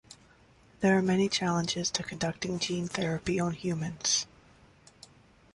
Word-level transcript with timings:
There 0.79 0.97
are 0.97 1.01
many 1.03 1.29
challenges 1.29 1.91
to 1.91 2.01
conducting 2.01 2.57
gene 2.57 2.87
therapy 2.87 3.39
on 3.39 3.53
humans. 3.53 4.25